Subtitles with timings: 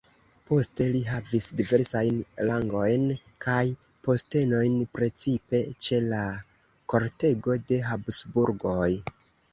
[0.51, 2.17] Poste li havis diversajn
[2.47, 3.05] rangojn
[3.45, 3.59] kaj
[4.07, 6.25] postenojn precipe ĉe la
[6.95, 8.89] kortego de Habsburgoj.